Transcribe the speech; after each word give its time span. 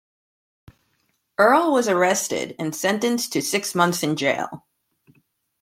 Earle 1.37 1.71
was 1.71 1.87
arrested 1.87 2.55
and 2.57 2.75
sentenced 2.75 3.33
to 3.33 3.41
six 3.43 3.75
months 3.75 4.01
in 4.01 4.15
jail. 4.15 4.65